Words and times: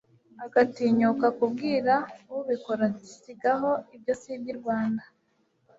agatinyuka 0.45 1.25
kubwira 1.37 1.93
ubikora 2.39 2.81
ati 2.89 3.05
sigaho 3.21 3.69
ibyo 3.95 4.13
si 4.21 4.29
iby'i 4.35 4.55
rwanda 4.59 5.03